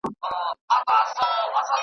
[0.69, 1.71] خو جاهل اولس.